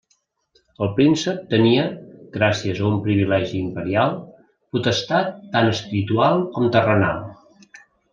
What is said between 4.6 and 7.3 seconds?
potestat tant espiritual com terrenal.